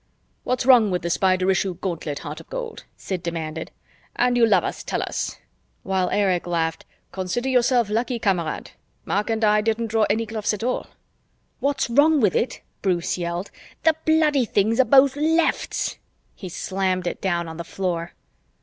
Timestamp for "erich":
6.09-6.47